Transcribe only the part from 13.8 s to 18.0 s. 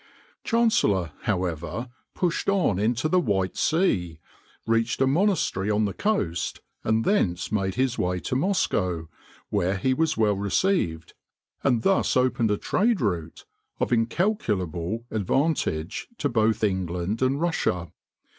incalculable advantage to both England and Russia.